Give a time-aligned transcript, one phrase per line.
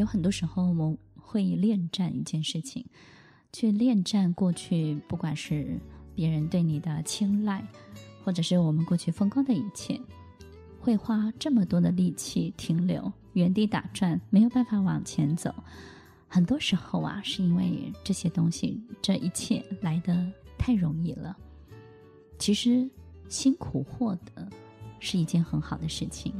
[0.00, 2.84] 有很多时候我们会恋战一件事情，
[3.52, 5.78] 去恋战过去，不管是
[6.14, 7.62] 别人对你的青睐，
[8.24, 10.00] 或者是我们过去风光的一切，
[10.80, 15.54] 会花这么多的力气停留，原地打转，没有办法往前走。
[16.26, 20.26] 很多时候啊，是因为这些东西，这一切来得
[20.56, 21.36] 太容易了。
[22.38, 22.88] 其实
[23.28, 24.48] 辛苦获得
[24.98, 26.32] 是一件很好的事情，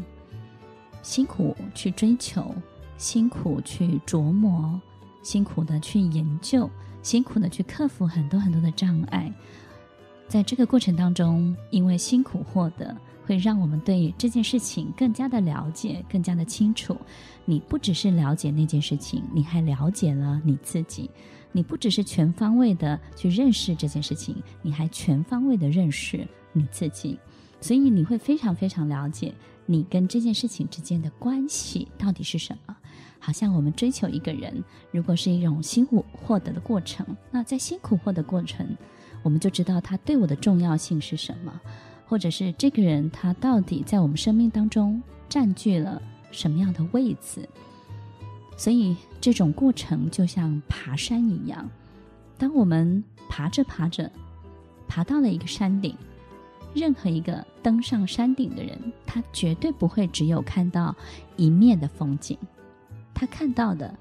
[1.03, 2.55] 辛苦去追求，
[3.01, 4.79] 辛苦去琢磨，
[5.23, 6.69] 辛苦的去研究，
[7.03, 9.33] 辛苦的去克服很多很多的障碍，
[10.29, 12.95] 在这个过程当中，因为辛苦获得。
[13.27, 16.97] 会让我们对这件事情更加的了解，更加的清楚。
[17.45, 21.09] 你不只是了解那件事情，你还了解了你自己。
[21.53, 27.19] 你不只是全方位的去认识这件事情，你还全方位的认识你自己。
[27.61, 29.33] 所以你会非常非常了解
[29.65, 32.77] 你跟这件事情之间的关系到底是什么。
[33.21, 38.67] 好像我们追求一个人，如果是一种辛苦获得的过程，那在辛苦获得过程，
[39.23, 41.61] 我们就知道他对我的重要性是什么。
[42.07, 47.49] 或者是这个人他到底在我们生命当中占据了什么样的位置？
[48.57, 51.71] 所以这种过程就像爬山一样，
[52.37, 54.11] 当我们爬着爬着，
[54.89, 55.97] 爬到了一个山顶，
[56.75, 60.93] 任何一个登上山顶的人，他绝对不会只有看到
[61.37, 62.37] 一面的风景，
[63.21, 63.95] 他看到的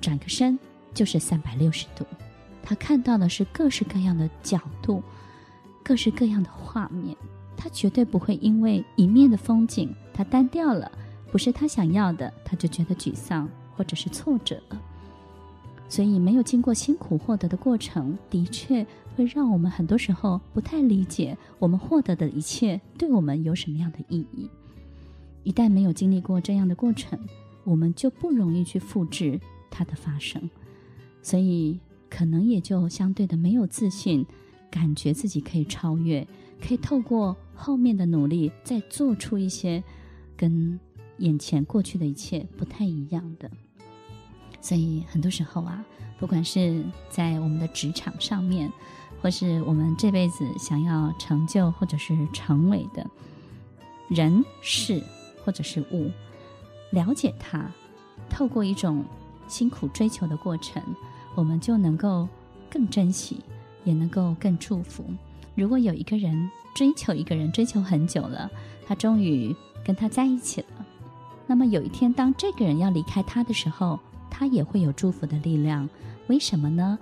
[0.00, 0.58] 转个身
[0.92, 2.04] 就是三百六十度，
[2.60, 5.00] 他看到的是各式各样的角度，
[5.84, 7.16] 各式各样的画面。
[7.56, 10.90] 他绝对不会因为一面的风景他单调了，
[11.30, 14.82] 不是他想要的，他就觉得沮丧或者是挫折了。
[15.88, 24.50] 所以，没有经过辛苦获得的过程，的确会让我们很多时候不太理解我们获得的一切对我们有什么样的意义。
[25.44, 27.16] 一旦没有经历过这样的过程，
[27.64, 30.48] 我们就不容易去复制它的发生，
[31.22, 34.24] 所以可能也就相对的没有自信，
[34.70, 36.26] 感觉自己可以超越。
[36.62, 39.82] 可以透过后面的努力，再做出一些
[40.34, 40.78] 跟
[41.18, 43.50] 眼前过去的一切不太一样的。
[44.62, 45.84] 所以很多时候啊，
[46.18, 48.72] 不管是在我们的职场上面，
[49.20, 53.04] 或是我们这辈子想要成就或者是成为的
[54.08, 55.02] 人事
[55.44, 56.10] 或者是物，
[56.94, 57.70] 了解它，
[58.30, 59.04] 透过一种
[59.48, 60.82] 辛苦追求的过程，
[61.34, 62.26] 我们就能够
[62.70, 63.40] 更珍惜，
[63.84, 65.04] 也能够更祝福。
[65.54, 68.50] 如果有一个人追求一个人，追求很久了，
[68.86, 69.54] 他终于
[69.84, 70.86] 跟他在一起了，
[71.46, 74.00] 那么有一天当这个人要离开他的时候，
[74.30, 75.88] 他也会有祝福的力量。
[76.28, 76.98] 为什么呢？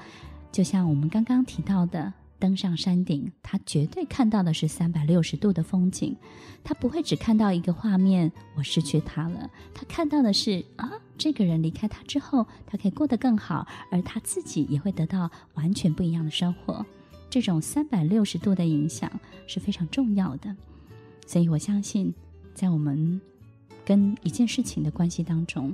[0.50, 6.16] 就像我们刚刚提到的，登上山顶，他绝对看到的是三百六十度的风景，
[6.64, 9.48] 他不会只看到一个画面，我失去他了。
[9.72, 16.84] 他看到的是啊，这个人离开他之后，他可以过得更好，而他自己也会得到完全不一样的生活。
[17.30, 19.08] 这种三百六十度的影响
[19.46, 20.56] 是非常重要的，
[21.24, 22.12] 所以我相信，
[22.54, 23.20] 在我们
[23.84, 25.72] 跟一件事情的关系当中，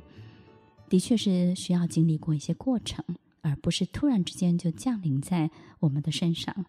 [0.91, 3.03] 的确是需要经历过一些过程，
[3.49, 5.51] 而不是突然之间就降临在
[5.81, 6.67] 我们的身上。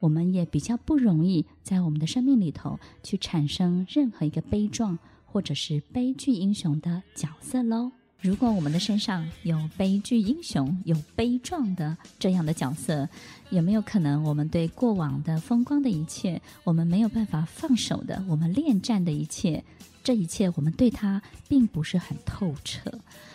[0.00, 7.90] 我们也比较不容易在我们的生命里头去产生任何一个悲壮或者是悲剧英雄的角色喽。
[8.20, 13.06] 如果我们的身上有悲剧英雄、有悲壮的这样的角色，
[13.50, 19.62] 有没有可能我们对过往的风光的一切，我们没有办法放手的，我们恋战的一切，
[20.02, 22.90] 这一切我们对它并不是很透彻。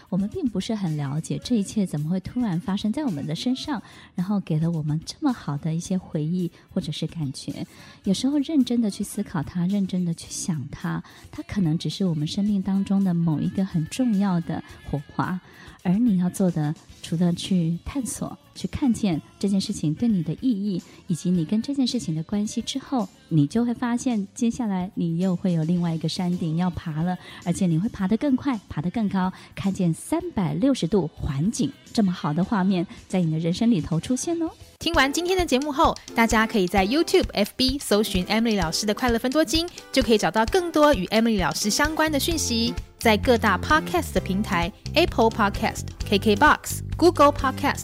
[0.10, 3.82] 我们并不是很了解这一切怎么会突然发生在我们的身上，
[4.16, 7.66] 然后给了我们这么好的一些回忆或者是感觉。
[8.04, 15.40] 有时候认真的去思考它，认真的去想它，它可能只是我们生命当中的某一个很重要的火花。
[15.84, 34.50] 而你要做的，除了去探索、去看见这件事情对你的意义，以及你跟这件事情的关系之后，你就会发现，接下来你又会有另外一个山顶要爬了，而且你会爬得更快、爬得更高，看见三百六十度环景这么好的画面在你的人生里头出现哦。
[34.80, 42.74] 听完今天的节目后，大家可以在 YouTube、FB 搜寻 Emily 老师的快乐分多金，就可以找到更多与 Emily 老师相关的讯息。
[42.98, 47.84] 在各大 Podcast 的平台，Apple Podcast、KKBox、Google Podcast、